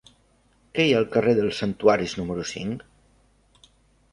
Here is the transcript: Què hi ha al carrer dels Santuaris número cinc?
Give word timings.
Què 0.77 0.85
hi 0.87 0.95
ha 0.95 1.01
al 1.01 1.05
carrer 1.15 1.35
dels 1.39 1.61
Santuaris 1.63 2.15
número 2.21 2.47
cinc? 2.53 3.69